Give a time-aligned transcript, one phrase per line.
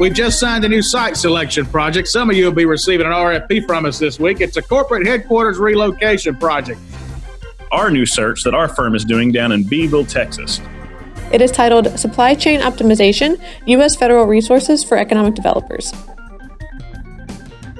[0.00, 2.08] We've just signed a new site selection project.
[2.08, 4.40] Some of you will be receiving an RFP from us this week.
[4.40, 6.80] It's a corporate headquarters relocation project.
[7.70, 10.58] Our new search that our firm is doing down in Beeville, Texas.
[11.32, 13.94] It is titled Supply Chain Optimization U.S.
[13.94, 15.92] Federal Resources for Economic Developers.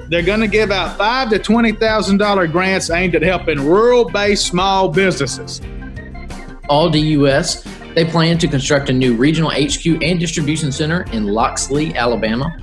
[0.09, 4.45] They're going to give out five to twenty thousand dollar grants aimed at helping rural-based
[4.45, 5.59] small businesses.
[6.69, 7.65] Aldi US,
[7.95, 12.55] they plan to construct a new regional HQ and distribution center in Loxley, Alabama.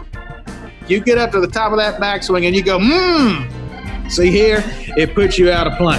[0.86, 4.10] You get up to the top of that backswing and you go, mmm.
[4.10, 4.62] See here,
[4.96, 5.98] it puts you out of play.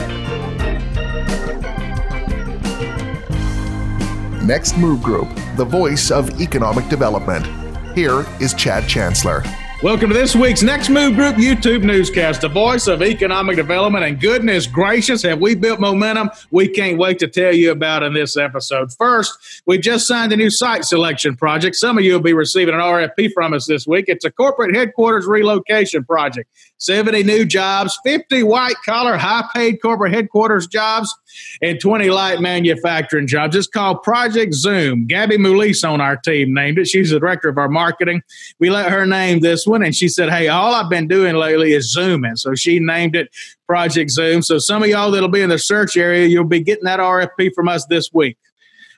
[4.44, 7.46] Next Move Group, the voice of economic development.
[7.94, 9.44] Here is Chad Chancellor.
[9.82, 14.04] Welcome to this week's Next Move Group YouTube newscast, the voice of economic development.
[14.04, 16.32] And goodness gracious, have we built momentum?
[16.52, 18.92] We can't wait to tell you about in this episode.
[18.92, 21.78] First, we just signed a new site selection project.
[21.78, 24.06] Some of you will be receiving an RFP from us this week.
[24.10, 26.50] It's a corporate headquarters relocation project.
[26.80, 31.14] 70 new jobs, 50 white collar, high paid corporate headquarters jobs,
[31.62, 33.56] and 20 light manufacturing jobs.
[33.56, 35.06] It's called Project Zoom.
[35.06, 36.88] Gabby Mulis on our team named it.
[36.88, 38.24] She's the director of our marketing.
[38.60, 41.74] We let her name this one, and she said, Hey, all I've been doing lately
[41.74, 42.36] is Zooming.
[42.36, 43.30] So she named it
[43.68, 44.42] Project Zoom.
[44.42, 47.54] So some of y'all that'll be in the search area, you'll be getting that RFP
[47.54, 48.38] from us this week.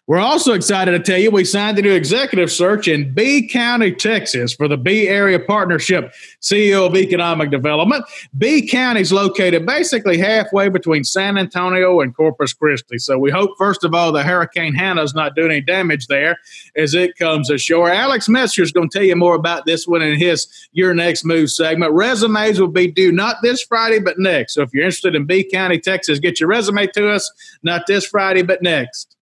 [0.07, 3.91] We're also excited to tell you we signed a new executive search in Bee County,
[3.91, 8.03] Texas for the Bee Area Partnership CEO of Economic Development.
[8.35, 12.97] Bee County is located basically halfway between San Antonio and Corpus Christi.
[12.97, 16.39] So we hope, first of all, the Hurricane Hanna's not doing any damage there
[16.75, 17.89] as it comes ashore.
[17.89, 21.23] Alex Messer is going to tell you more about this one in his Your Next
[21.23, 21.94] Move segment.
[21.94, 24.55] Resumes will be due not this Friday, but next.
[24.55, 28.05] So if you're interested in Bee County, Texas, get your resume to us, not this
[28.07, 29.16] Friday, but next.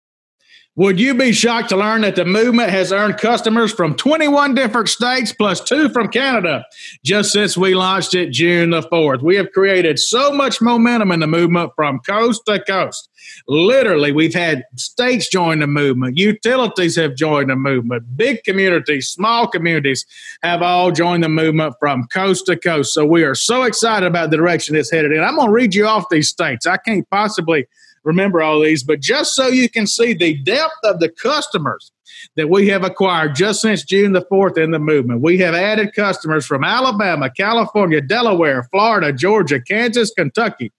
[0.79, 4.89] Would you be shocked to learn that the movement has earned customers from 21 different
[4.89, 6.65] states plus two from Canada
[7.05, 9.21] just since we launched it June the 4th?
[9.21, 13.11] We have created so much momentum in the movement from coast to coast.
[13.49, 19.49] Literally, we've had states join the movement, utilities have joined the movement, big communities, small
[19.49, 20.07] communities
[20.45, 22.95] have all joined the movement from coast to coast.
[22.95, 25.25] So we are so excited about the direction it's headed in.
[25.25, 26.69] I'm going to read you off these states.
[26.69, 27.67] I can't possibly
[28.09, 31.93] remember all these, but just so you can see the depth of the customers
[32.37, 35.21] that we have acquired just since June the 4th in the movement.
[35.21, 40.73] We have added customers from Alabama, California, Delaware, Florida, Georgia, Kansas, Kentucky,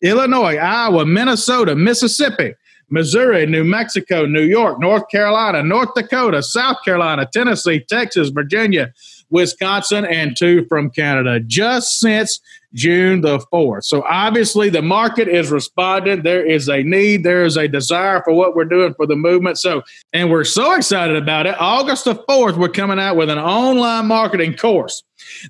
[0.00, 2.54] Illinois, Iowa, Minnesota, Mississippi,
[2.88, 8.92] Missouri, New Mexico, New York, North Carolina, North Dakota, South Carolina, Tennessee, Texas, Virginia,
[9.30, 12.40] Wisconsin, and two from Canada just since
[12.74, 13.84] June the 4th.
[13.84, 16.22] So obviously the market is responding.
[16.22, 19.58] There is a need, there is a desire for what we're doing for the movement.
[19.58, 19.82] So,
[20.12, 21.56] and we're so excited about it.
[21.58, 25.02] August the 4th, we're coming out with an online marketing course.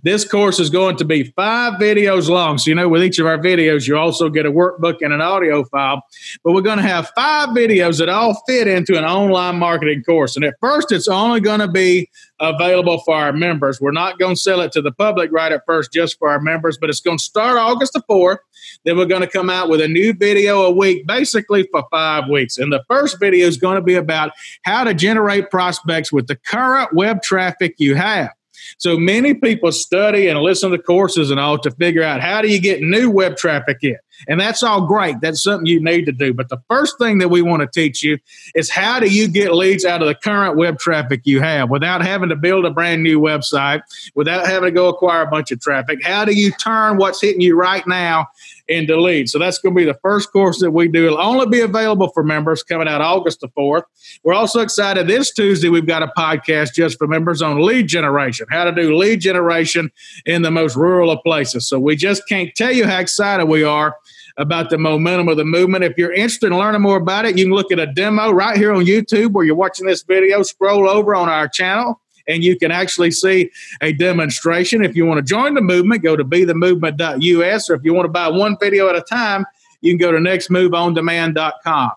[0.03, 2.59] This course is going to be five videos long.
[2.59, 5.21] So, you know, with each of our videos, you also get a workbook and an
[5.21, 6.03] audio file.
[6.45, 10.37] But we're going to have five videos that all fit into an online marketing course.
[10.37, 12.09] And at first, it's only going to be
[12.41, 13.81] available for our members.
[13.81, 16.41] We're not going to sell it to the public right at first, just for our
[16.41, 18.39] members, but it's going to start August the 4th.
[18.85, 22.29] Then we're going to come out with a new video a week, basically for five
[22.29, 22.59] weeks.
[22.59, 24.33] And the first video is going to be about
[24.63, 28.31] how to generate prospects with the current web traffic you have.
[28.79, 32.49] So many people study and listen to courses and all to figure out how do
[32.49, 33.97] you get new web traffic in.
[34.29, 35.21] And that's all great.
[35.21, 36.33] That's something you need to do.
[36.33, 38.19] But the first thing that we want to teach you
[38.55, 42.03] is how do you get leads out of the current web traffic you have without
[42.03, 43.83] having to build a brand new website,
[44.15, 46.03] without having to go acquire a bunch of traffic?
[46.03, 48.29] How do you turn what's hitting you right now
[48.69, 49.29] into lead.
[49.29, 51.07] So that's going to be the first course that we do.
[51.07, 53.83] It'll only be available for members coming out August the 4th.
[54.25, 58.47] We're also excited this Tuesday, we've got a podcast just for members on lead generation,
[58.51, 59.91] how to do lead generation
[60.25, 61.69] in the most rural of places.
[61.69, 63.97] So we just can't tell you how excited we are
[64.39, 65.85] about the momentum of the movement.
[65.85, 68.57] If you're interested in learning more about it, you can look at a demo right
[68.57, 70.43] here on YouTube where you're watching this video.
[70.43, 73.51] Scroll over on our channel and you can actually see
[73.81, 74.85] a demonstration.
[74.85, 78.13] If you want to join the movement, go to bethemovement.us, or if you want to
[78.13, 79.45] buy one video at a time,
[79.81, 81.91] you can go to nextmoveondemand.com.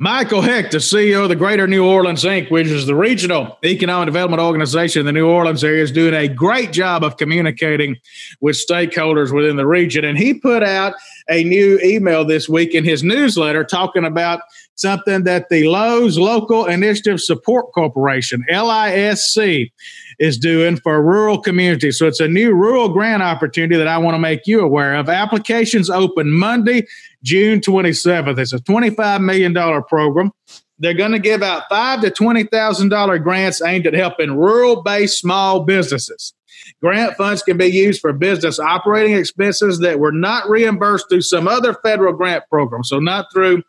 [0.00, 4.06] Michael Hecht, the CEO of the Greater New Orleans Inc., which is the regional economic
[4.06, 7.96] development organization in the New Orleans area, is doing a great job of communicating
[8.40, 10.04] with stakeholders within the region.
[10.04, 10.94] And he put out
[11.28, 14.42] a new email this week in his newsletter talking about
[14.76, 19.72] something that the Lowe's Local Initiative Support Corporation, LISC,
[20.20, 21.98] is doing for rural communities.
[21.98, 25.08] So it's a new rural grant opportunity that I want to make you aware of.
[25.08, 26.86] Applications open Monday,
[27.22, 28.38] June 27th.
[28.38, 29.54] It's a $25 million
[29.84, 30.30] program.
[30.78, 35.18] they're going to give out five to twenty thousand dollar grants aimed at helping rural-based
[35.18, 36.32] small businesses.
[36.80, 41.48] Grant funds can be used for business operating expenses that were not reimbursed through some
[41.48, 43.62] other federal grant program, so not through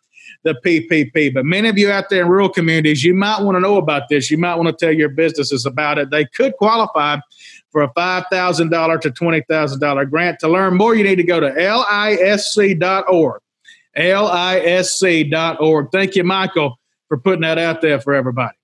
[0.44, 1.34] the PPP.
[1.34, 4.04] But many of you out there in rural communities, you might want to know about
[4.10, 4.30] this.
[4.30, 6.12] You might want to tell your businesses about it.
[6.12, 7.18] They could qualify
[7.71, 10.39] for a $5,000 to $20,000 grant.
[10.39, 13.42] To learn more, you need to go to lisc.org.
[13.98, 15.88] lisc.org.
[15.92, 18.58] Thank you, Michael, for putting that out there for everybody.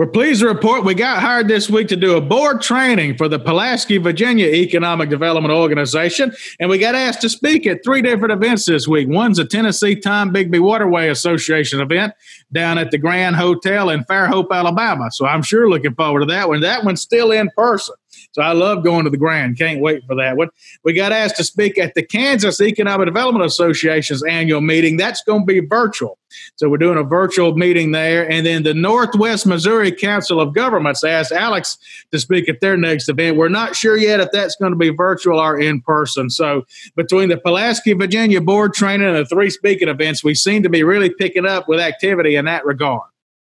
[0.00, 3.28] We're pleased to report we got hired this week to do a board training for
[3.28, 6.32] the Pulaski, Virginia Economic Development Organization.
[6.58, 9.08] And we got asked to speak at three different events this week.
[9.10, 12.14] One's a Tennessee Tombigbee Waterway Association event
[12.50, 15.10] down at the Grand Hotel in Fairhope, Alabama.
[15.10, 16.62] So I'm sure looking forward to that one.
[16.62, 17.94] That one's still in person.
[18.32, 19.58] So I love going to the Grand.
[19.58, 20.48] Can't wait for that one.
[20.84, 24.96] We got asked to speak at the Kansas Economic Development Association's annual meeting.
[24.96, 26.18] That's going to be virtual.
[26.56, 28.30] So we're doing a virtual meeting there.
[28.30, 31.76] And then the Northwest Missouri Council of Governments asked Alex
[32.12, 33.36] to speak at their next event.
[33.36, 36.30] We're not sure yet if that's going to be virtual or in person.
[36.30, 36.64] So
[36.94, 40.84] between the Pulaski, Virginia board training and the three speaking events, we seem to be
[40.84, 43.02] really picking up with activity in that regard.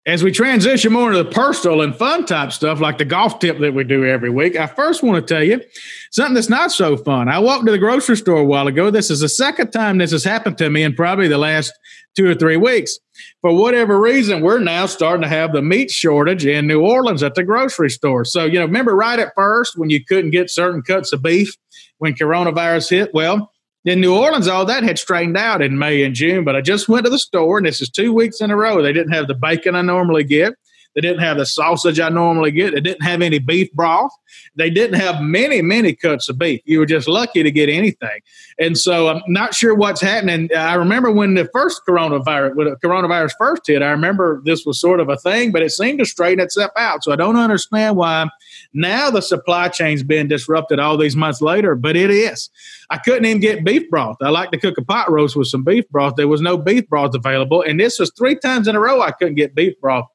[0.08, 3.60] As we transition more into the personal and fun type stuff, like the golf tip
[3.60, 5.62] that we do every week, I first want to tell you
[6.10, 7.30] something that's not so fun.
[7.30, 8.90] I walked to the grocery store a while ago.
[8.90, 11.72] This is the second time this has happened to me in probably the last
[12.16, 12.98] two or three weeks.
[13.42, 17.36] For whatever reason, we're now starting to have the meat shortage in New Orleans at
[17.36, 18.26] the grocery store.
[18.26, 21.56] So, you know, remember right at first when you couldn't get certain cuts of beef
[22.00, 23.14] when coronavirus hit?
[23.14, 23.51] Well,
[23.86, 26.88] in New Orleans, all that had straightened out in May and June, but I just
[26.88, 28.82] went to the store, and this is two weeks in a row.
[28.82, 30.54] They didn't have the bacon I normally get.
[30.94, 32.74] They didn't have the sausage I normally get.
[32.74, 34.12] They didn't have any beef broth.
[34.56, 36.60] They didn't have many, many cuts of beef.
[36.66, 38.20] You were just lucky to get anything.
[38.60, 40.50] And so I'm not sure what's happening.
[40.56, 44.82] I remember when the first coronavirus, when the coronavirus first hit, I remember this was
[44.82, 47.06] sort of a thing, but it seemed to straighten itself out.
[47.06, 48.28] So I don't understand why
[48.74, 52.50] now the supply chain's been disrupted all these months later, but it is.
[52.90, 54.18] I couldn't even get beef broth.
[54.22, 56.16] I like to cook a pot roast with some beef broth.
[56.16, 57.62] There was no beef broth available.
[57.62, 60.06] And this was three times in a row I couldn't get beef broth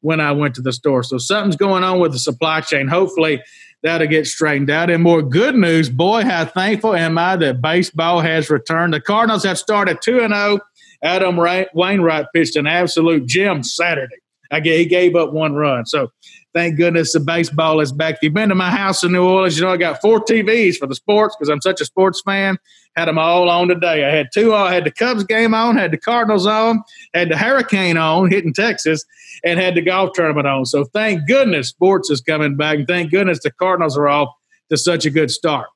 [0.00, 1.02] when I went to the store.
[1.02, 2.88] So something's going on with the supply chain.
[2.88, 3.42] Hopefully
[3.82, 4.90] that'll get straightened out.
[4.90, 8.94] And more good news, boy, how thankful am I that baseball has returned.
[8.94, 10.58] The Cardinals have started 2 0.
[11.02, 14.16] Adam Wainwright pitched an absolute gem Saturday.
[14.50, 15.86] I he gave up one run.
[15.86, 16.10] So
[16.54, 18.16] thank goodness the baseball is back.
[18.16, 20.76] If you've been to my house in New Orleans, you know I got four TVs
[20.76, 22.58] for the sports because I'm such a sports fan.
[22.96, 24.04] Had them all on today.
[24.04, 24.54] I had two.
[24.54, 26.82] I had the Cubs game on, had the Cardinals on,
[27.14, 29.04] had the Hurricane on hitting Texas,
[29.44, 30.66] and had the golf tournament on.
[30.66, 34.28] So thank goodness sports is coming back, and thank goodness the Cardinals are off
[34.70, 35.68] to such a good start.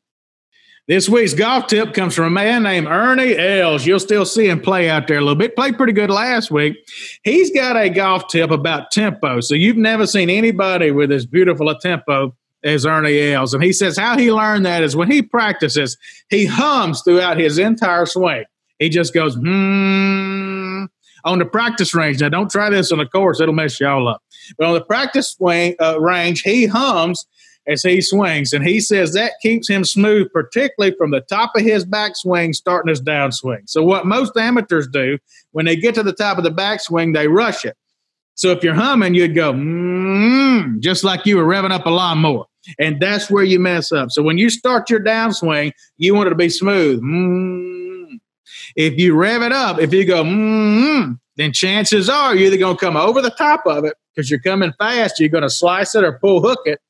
[0.86, 3.86] This week's golf tip comes from a man named Ernie Els.
[3.86, 5.56] You'll still see him play out there a little bit.
[5.56, 6.76] Played pretty good last week.
[7.22, 9.40] He's got a golf tip about tempo.
[9.40, 13.54] So you've never seen anybody with as beautiful a tempo as Ernie Els.
[13.54, 15.96] And he says how he learned that is when he practices,
[16.28, 18.44] he hums throughout his entire swing.
[18.78, 20.84] He just goes, hmm,
[21.24, 22.20] on the practice range.
[22.20, 24.22] Now, don't try this on the course, it'll mess you all up.
[24.58, 27.24] But on the practice swing, uh, range, he hums
[27.66, 28.52] as he swings.
[28.52, 32.88] And he says that keeps him smooth, particularly from the top of his backswing starting
[32.88, 33.68] his downswing.
[33.68, 35.18] So, what most amateurs do
[35.52, 37.76] when they get to the top of the backswing, they rush it.
[38.34, 42.44] So, if you're humming, you'd go, mm, just like you were revving up a lawnmower.
[42.78, 44.10] And that's where you mess up.
[44.10, 47.00] So, when you start your downswing, you want it to be smooth.
[47.02, 48.20] Mm.
[48.76, 52.76] If you rev it up, if you go, mm, then chances are you're either going
[52.76, 55.94] to come over the top of it because you're coming fast, you're going to slice
[55.94, 56.80] it or pull hook it,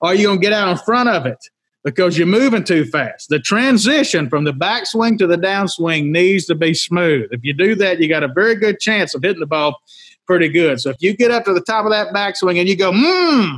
[0.00, 1.38] or you're going to get out in front of it
[1.84, 3.28] because you're moving too fast.
[3.28, 7.28] The transition from the backswing to the downswing needs to be smooth.
[7.30, 9.80] If you do that, you got a very good chance of hitting the ball
[10.26, 10.80] pretty good.
[10.80, 13.56] So if you get up to the top of that backswing and you go, hmm,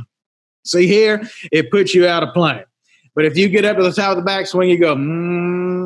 [0.65, 2.63] see here, it puts you out of play.
[3.15, 5.76] But if you get up to the top of the backswing, you go, hmm,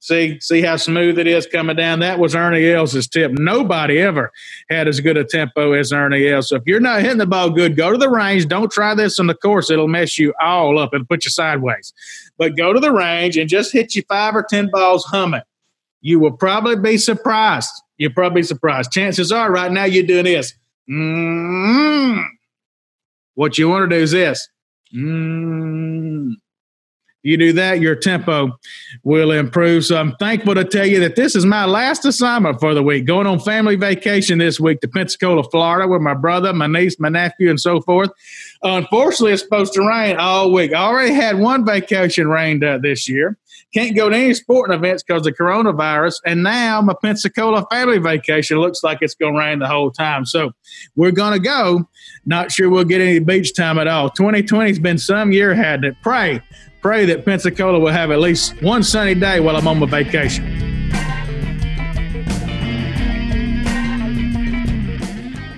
[0.00, 2.00] See, see how smooth it is coming down.
[2.00, 3.32] That was Ernie Els' tip.
[3.32, 4.32] Nobody ever
[4.70, 6.48] had as good a tempo as Ernie Els.
[6.48, 8.46] So if you're not hitting the ball good, go to the range.
[8.48, 10.94] Don't try this on the course; it'll mess you all up.
[10.94, 11.92] It'll put you sideways.
[12.38, 15.42] But go to the range and just hit you five or ten balls humming.
[16.00, 17.70] You will probably be surprised.
[17.98, 18.90] You'll probably be surprised.
[18.90, 20.54] Chances are, right now, you're doing this.
[20.90, 22.20] Mm-hmm.
[23.34, 24.48] What you want to do is this.
[24.94, 26.03] Mm-hmm
[27.24, 28.58] you do that, your tempo
[29.02, 29.84] will improve.
[29.86, 33.06] So I'm thankful to tell you that this is my last assignment for the week.
[33.06, 37.08] Going on family vacation this week to Pensacola, Florida with my brother, my niece, my
[37.08, 38.10] nephew, and so forth.
[38.62, 40.72] Unfortunately, it's supposed to rain all week.
[40.72, 43.38] I already had one vacation rained out this year.
[43.74, 46.20] Can't go to any sporting events because of coronavirus.
[46.24, 50.24] And now my Pensacola family vacation looks like it's going to rain the whole time.
[50.26, 50.52] So
[50.94, 51.88] we're going to go.
[52.24, 54.10] Not sure we'll get any beach time at all.
[54.10, 55.96] 2020 has been some year, hadn't it?
[56.02, 56.40] Pray,
[56.84, 60.53] pray that Pensacola will have at least one sunny day while I'm on my vacation.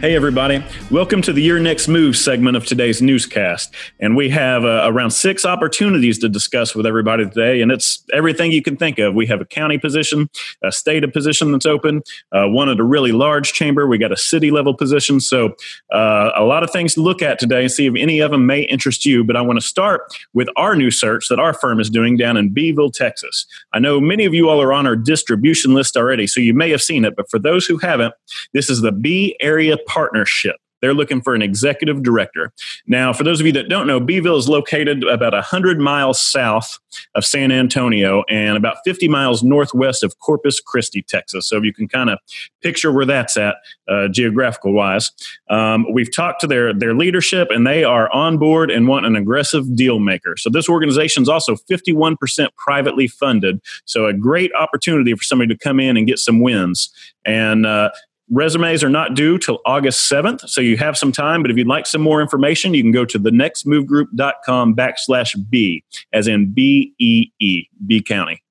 [0.02, 0.62] Hey, everybody.
[0.90, 3.74] Welcome to the Your Next Move segment of today's newscast.
[3.98, 7.62] And we have uh, around six opportunities to discuss with everybody today.
[7.62, 9.14] And it's everything you can think of.
[9.14, 10.28] We have a county position,
[10.62, 13.86] a state position that's open, uh, one at a really large chamber.
[13.86, 15.18] We got a city level position.
[15.18, 15.54] So,
[15.90, 18.44] uh, a lot of things to look at today and see if any of them
[18.44, 19.24] may interest you.
[19.24, 20.02] But I want to start
[20.34, 23.46] with our new search that our firm is doing down in Beeville, Texas.
[23.72, 26.68] I know many of you all are on our distribution list already, so you may
[26.70, 27.16] have seen it.
[27.16, 28.12] But for those who haven't,
[28.52, 30.56] this is the Bee Area partnership.
[30.80, 32.52] They're looking for an executive director.
[32.86, 36.78] Now, for those of you that don't know, Beeville is located about 100 miles south
[37.14, 41.48] of San Antonio and about 50 miles northwest of Corpus Christi, Texas.
[41.48, 42.18] So if you can kind of
[42.62, 43.56] picture where that's at
[43.88, 45.12] uh, geographical wise.
[45.48, 49.16] Um, we've talked to their, their leadership and they are on board and want an
[49.16, 50.36] aggressive deal maker.
[50.36, 52.16] So this organization is also 51%
[52.56, 53.60] privately funded.
[53.84, 56.90] So a great opportunity for somebody to come in and get some wins.
[57.24, 57.90] And uh,
[58.30, 61.42] Resumes are not due till August 7th, so you have some time.
[61.42, 66.26] But if you'd like some more information, you can go to thenextmovegroup.com backslash B, as
[66.26, 68.42] in B E E, Bee County.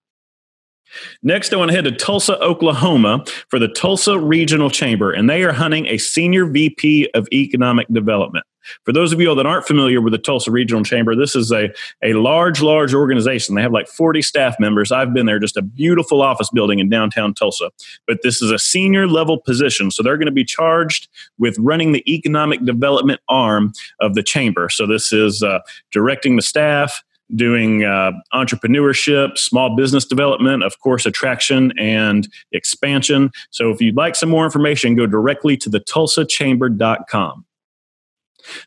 [1.23, 5.43] Next, I want to head to Tulsa, Oklahoma for the Tulsa Regional Chamber, and they
[5.43, 8.45] are hunting a senior VP of economic development.
[8.83, 11.69] For those of you that aren't familiar with the Tulsa Regional Chamber, this is a,
[12.03, 13.55] a large, large organization.
[13.55, 14.91] They have like 40 staff members.
[14.91, 17.71] I've been there, just a beautiful office building in downtown Tulsa.
[18.07, 19.91] But this is a senior level position.
[19.91, 21.07] So they're going to be charged
[21.37, 24.69] with running the economic development arm of the chamber.
[24.69, 25.59] So this is uh,
[25.91, 27.03] directing the staff,
[27.33, 33.31] doing uh, entrepreneurship, small business development, of course, attraction and expansion.
[33.49, 37.45] So if you'd like some more information, go directly to the tulsachamber.com.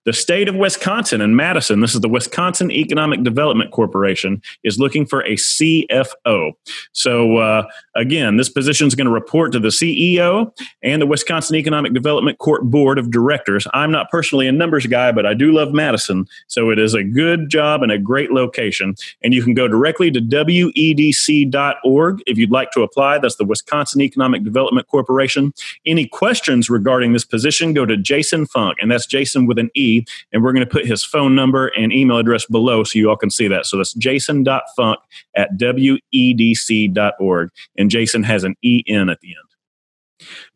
[0.04, 5.06] The state of Wisconsin and Madison, this is the Wisconsin Economic Development Corporation, is looking
[5.06, 6.52] for a CFO.
[6.92, 11.56] So, uh, again, this position is going to report to the CEO and the Wisconsin
[11.56, 13.66] Economic Development Court Board of Directors.
[13.74, 16.26] I'm not personally a numbers guy, but I do love Madison.
[16.46, 18.94] So, it is a good job and a great location.
[19.22, 23.18] And you can go directly to wedc.org if you'd like to apply.
[23.18, 25.52] That's the Wisconsin Economic Development Corporation.
[25.86, 30.04] Any questions regarding this position, go to Jason Funk, and that's Jason with an E,
[30.32, 33.16] and we're going to put his phone number and email address below so you all
[33.16, 33.66] can see that.
[33.66, 34.98] So that's jason.funk
[35.36, 37.50] at wedc.org.
[37.76, 39.48] And Jason has an EN at the end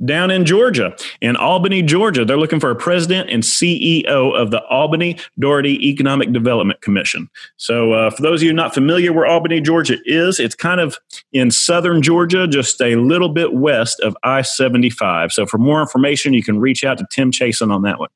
[0.04, 2.24] down in Georgia, in Albany, Georgia.
[2.24, 7.28] They're looking for a president and CEO of the Albany Dougherty Economic Development Commission.
[7.56, 10.98] So, uh, for those of you not familiar where Albany, Georgia is, it's kind of
[11.32, 15.32] in southern Georgia, just a little bit west of I 75.
[15.32, 18.10] So, for more information, you can reach out to Tim Chason on that one.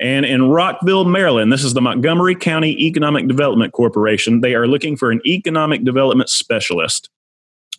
[0.00, 4.40] And in Rockville, Maryland, this is the Montgomery County Economic Development Corporation.
[4.40, 7.10] They are looking for an economic development specialist.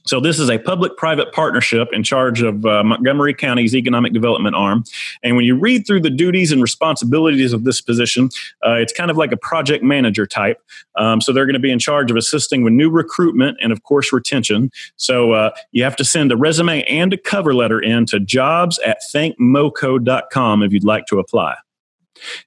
[0.06, 4.84] So this is a public-private partnership in charge of uh, Montgomery County's economic development arm.
[5.24, 8.30] And when you read through the duties and responsibilities of this position,
[8.66, 10.62] uh, it's kind of like a project manager type.
[10.96, 13.82] Um, so they're going to be in charge of assisting with new recruitment and, of
[13.82, 14.70] course, retention.
[14.96, 18.78] So uh, you have to send a resume and a cover letter in to jobs
[18.86, 21.56] at thinkmoco.com if you'd like to apply.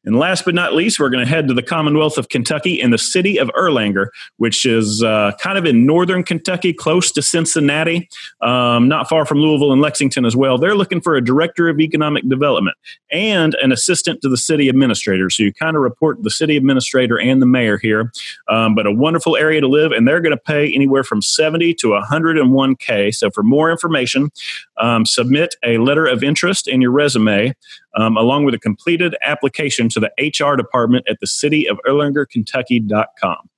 [0.05, 2.91] And last but not least, we're going to head to the Commonwealth of Kentucky in
[2.91, 8.09] the city of Erlanger, which is uh, kind of in northern Kentucky, close to Cincinnati,
[8.41, 10.59] um, not far from Louisville and Lexington as well.
[10.59, 12.77] They're looking for a director of economic development
[13.11, 15.31] and an assistant to the city administrator.
[15.31, 18.13] So you kind of report the city administrator and the mayor here,
[18.49, 21.75] um, but a wonderful area to live, and they're going to pay anywhere from 70
[21.75, 23.15] to 101K.
[23.15, 24.31] So for more information,
[24.79, 27.55] um, submit a letter of interest in your resume
[27.99, 29.58] um, along with a completed application
[29.91, 31.79] to the HR department at the city of
[32.27, 33.49] Kentucky.com.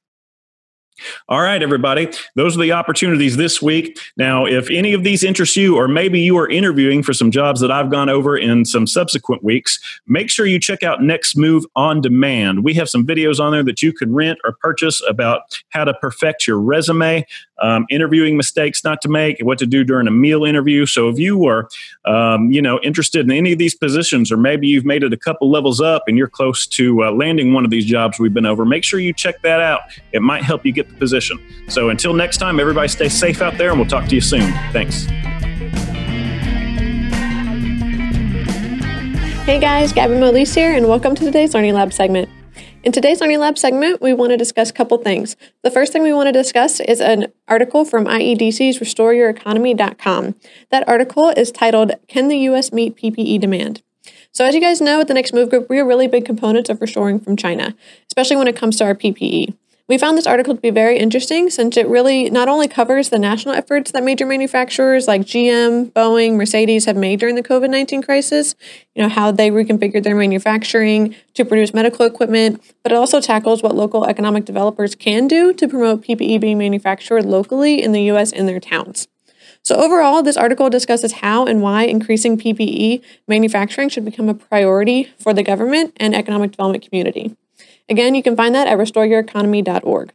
[1.29, 2.11] All right, everybody.
[2.35, 3.99] Those are the opportunities this week.
[4.17, 7.61] Now, if any of these interest you, or maybe you are interviewing for some jobs
[7.61, 11.65] that I've gone over in some subsequent weeks, make sure you check out Next Move
[11.77, 12.65] on Demand.
[12.65, 15.95] We have some videos on there that you could rent or purchase about how to
[15.95, 17.27] perfect your resume,
[17.63, 20.87] um, interviewing mistakes not to make, what to do during a meal interview.
[20.87, 21.69] So if you are,
[22.05, 25.17] um, you know, interested in any of these positions, or maybe you've made it a
[25.17, 28.47] couple levels up and you're close to uh, landing one of these jobs we've been
[28.47, 29.83] over, make sure you check that out.
[30.13, 31.39] It might help you get position.
[31.69, 34.53] So until next time, everybody stay safe out there, and we'll talk to you soon.
[34.73, 35.07] Thanks.
[39.45, 42.29] Hey guys, Gabby Molise here, and welcome to today's Learning Lab segment.
[42.83, 45.37] In today's Learning Lab segment, we want to discuss a couple things.
[45.63, 50.35] The first thing we want to discuss is an article from IEDC's RestoreYourEconomy.com.
[50.71, 52.73] That article is titled, Can the U.S.
[52.73, 53.83] Meet PPE Demand?
[54.33, 56.71] So, as you guys know, at the Next Move Group, we are really big components
[56.71, 57.75] of reshoring from China,
[58.07, 59.55] especially when it comes to our PPE.
[59.91, 63.19] We found this article to be very interesting since it really not only covers the
[63.19, 68.01] national efforts that major manufacturers like GM, Boeing, Mercedes have made during the COVID 19
[68.01, 68.55] crisis,
[68.95, 73.65] you know, how they reconfigured their manufacturing to produce medical equipment, but it also tackles
[73.65, 78.31] what local economic developers can do to promote PPE being manufactured locally in the US
[78.31, 79.09] in their towns.
[79.65, 85.09] So, overall, this article discusses how and why increasing PPE manufacturing should become a priority
[85.19, 87.35] for the government and economic development community.
[87.91, 90.13] Again, you can find that at restoreyoureconomy.org.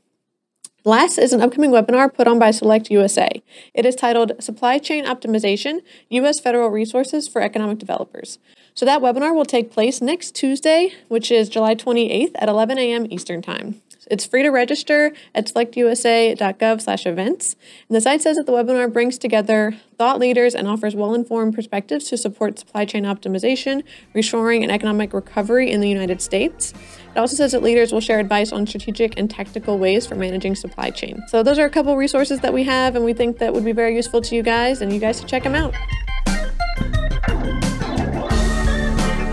[0.85, 3.43] Last is an upcoming webinar put on by Select USA.
[3.73, 6.39] It is titled Supply Chain Optimization U.S.
[6.39, 8.39] Federal Resources for Economic Developers.
[8.75, 13.07] So, that webinar will take place next Tuesday, which is July 28th at 11 a.m.
[13.09, 13.81] Eastern Time.
[14.09, 17.55] It's free to register at selectusa.gov slash events.
[17.89, 22.09] And the site says that the webinar brings together thought leaders and offers well-informed perspectives
[22.09, 23.83] to support supply chain optimization,
[24.13, 26.73] reshoring, and economic recovery in the United States.
[27.11, 30.55] It also says that leaders will share advice on strategic and tactical ways for managing
[30.55, 31.23] supply chain.
[31.27, 33.71] So those are a couple resources that we have and we think that would be
[33.71, 35.73] very useful to you guys and you guys should check them out.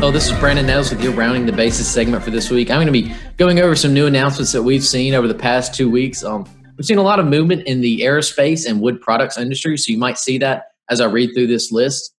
[0.02, 2.72] Oh, this is Brandon Nels with your Rounding the Bases segment for this week.
[2.72, 5.76] I'm going to be going over some new announcements that we've seen over the past
[5.76, 6.24] two weeks.
[6.24, 6.44] Um,
[6.76, 9.98] we've seen a lot of movement in the aerospace and wood products industry, so you
[9.98, 12.12] might see that as I read through this list.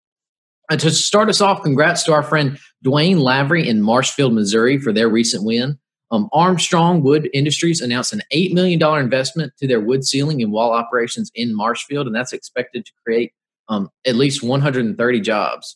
[0.72, 4.94] And to start us off, congrats to our friend Dwayne Lavery in Marshfield, Missouri for
[4.94, 5.78] their recent win.
[6.10, 10.72] Um, Armstrong World Industries announced an $8 million investment to their wood ceiling and wall
[10.72, 13.34] operations in Marshfield, and that's expected to create
[13.68, 15.76] um, at least 130 jobs.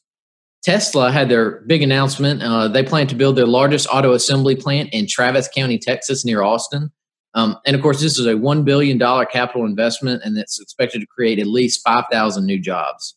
[0.63, 2.41] Tesla had their big announcement.
[2.41, 6.41] Uh, they plan to build their largest auto assembly plant in Travis County, Texas, near
[6.41, 6.91] Austin.
[7.33, 11.07] Um, and of course, this is a $1 billion capital investment, and it's expected to
[11.07, 13.15] create at least 5,000 new jobs.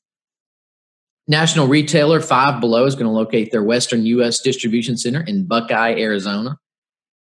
[1.26, 4.40] National retailer Five Below is going to locate their Western U.S.
[4.40, 6.59] distribution center in Buckeye, Arizona.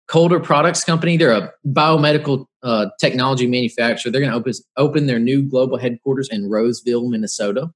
[0.07, 4.09] Calder Products Company, they're a biomedical uh, technology manufacturer.
[4.11, 7.69] They're going to open, open their new global headquarters in Roseville, Minnesota.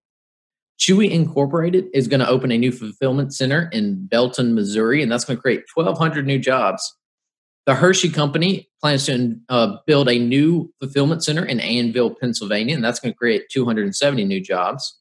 [0.81, 5.23] Chewy Incorporated is going to open a new fulfillment center in Belton, Missouri, and that's
[5.23, 6.97] going to create 1,200 new jobs.
[7.67, 12.83] The Hershey Company plans to uh, build a new fulfillment center in Annville, Pennsylvania, and
[12.83, 14.99] that's going to create 270 new jobs.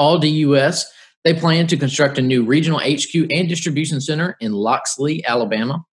[0.00, 0.90] Aldi US,
[1.22, 5.84] they plan to construct a new regional HQ and distribution center in Loxley, Alabama.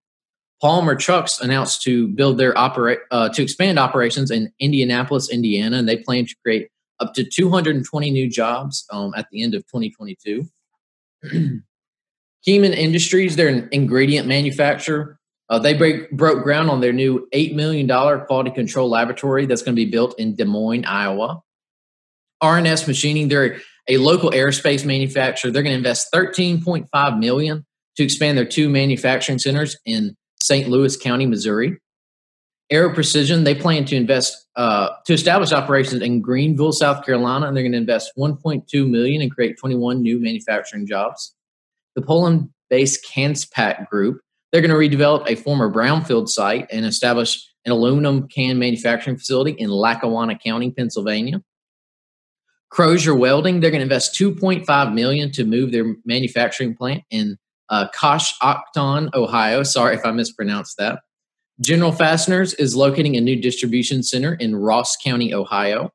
[0.62, 5.86] Palmer Trucks announced to build their operate uh, to expand operations in Indianapolis, Indiana, and
[5.86, 10.46] they plan to create up to 220 new jobs um, at the end of 2022.
[11.24, 11.62] Kemin
[12.76, 15.18] Industries, they're an ingredient manufacturer.
[15.48, 17.86] Uh, they break, broke ground on their new $8 million
[18.26, 21.40] quality control laboratory that's going to be built in Des Moines, Iowa.
[22.40, 25.50] R&S Machining, they're a local aerospace manufacturer.
[25.50, 27.64] They're going to invest 13.5 million
[27.96, 30.68] to expand their two manufacturing centers in St.
[30.68, 31.78] Louis County, Missouri.
[32.70, 37.56] Aero Precision, they plan to invest uh, to establish operations in Greenville, South Carolina, and
[37.56, 41.34] they're going to invest 1.2 million and create 21 new manufacturing jobs.
[41.94, 47.72] The Poland-based Canpack Group, they're going to redevelop a former brownfield site and establish an
[47.72, 51.42] aluminum can manufacturing facility in Lackawanna County, Pennsylvania.
[52.70, 57.88] Crozier Welding, they're going to invest 2.5 million to move their manufacturing plant in uh,
[57.94, 59.62] Coshocton, Ohio.
[59.62, 61.00] Sorry if I mispronounced that.
[61.60, 65.90] General Fasteners is locating a new distribution center in Ross County, Ohio.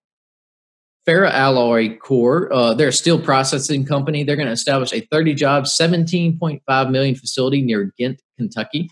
[1.07, 4.23] Ferroalloy Core, uh, they're a steel processing company.
[4.23, 8.89] They're going to establish a 30 job, 17.5 million facility near Ghent, Kentucky.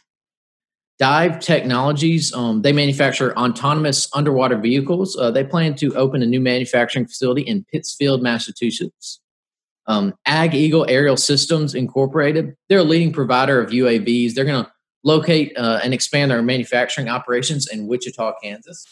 [0.97, 5.15] Dive Technologies, um, they manufacture autonomous underwater vehicles.
[5.17, 9.21] Uh, they plan to open a new manufacturing facility in Pittsfield, Massachusetts.
[9.87, 14.33] Um, AgEagle Aerial Systems Incorporated, they're a leading provider of UAVs.
[14.33, 14.71] They're going to
[15.03, 18.85] locate uh, and expand their manufacturing operations in Wichita, Kansas.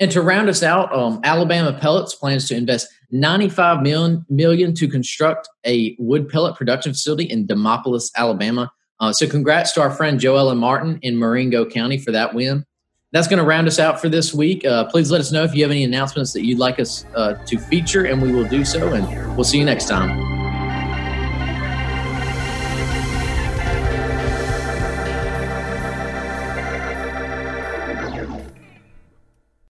[0.00, 4.88] And to round us out, um, Alabama Pellets plans to invest 95 million, million to
[4.88, 8.72] construct a wood pellet production facility in Demopolis, Alabama.
[8.98, 12.64] Uh, so, congrats to our friend Joella Martin in Marengo County for that win.
[13.12, 14.64] That's going to round us out for this week.
[14.64, 17.34] Uh, please let us know if you have any announcements that you'd like us uh,
[17.46, 18.94] to feature, and we will do so.
[18.94, 20.31] And we'll see you next time.